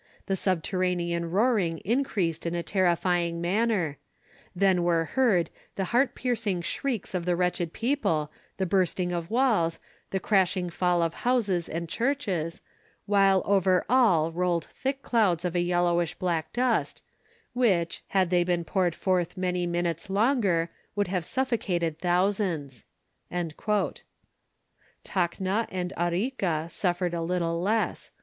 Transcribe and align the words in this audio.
The 0.25 0.35
subterranean 0.35 1.29
roaring 1.29 1.77
increased 1.85 2.47
in 2.47 2.55
a 2.55 2.63
terrifying 2.63 3.39
manner; 3.39 3.99
then 4.55 4.81
were 4.81 5.05
heard 5.05 5.51
the 5.75 5.83
heart 5.93 6.15
piercing 6.15 6.63
shrieks 6.63 7.13
of 7.13 7.25
the 7.25 7.35
wretched 7.35 7.71
people, 7.71 8.31
the 8.57 8.65
bursting 8.65 9.11
of 9.11 9.29
walls, 9.29 9.77
the 10.09 10.19
crashing 10.19 10.71
fall 10.71 11.03
of 11.03 11.13
houses 11.13 11.69
and 11.69 11.87
churches, 11.87 12.63
while 13.05 13.43
over 13.45 13.85
all 13.87 14.31
rolled 14.31 14.65
thick 14.65 15.03
clouds 15.03 15.45
of 15.45 15.55
a 15.55 15.61
yellowish 15.61 16.15
black 16.15 16.51
dust, 16.51 17.03
which, 17.53 18.03
had 18.07 18.31
they 18.31 18.43
been 18.43 18.63
poured 18.63 18.95
forth 18.95 19.37
many 19.37 19.67
minutes 19.67 20.09
longer, 20.09 20.71
would 20.95 21.09
have 21.09 21.23
suffocated 21.23 21.99
thousands." 21.99 22.85
Tacna 23.31 24.01
and 25.69 25.93
Arica 25.95 26.65
suffered 26.71 27.13
little 27.13 27.61
less. 27.61 28.09